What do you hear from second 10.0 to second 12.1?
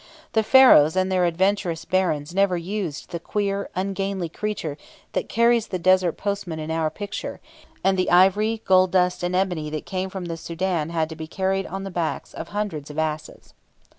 from the Soudan had to be carried on the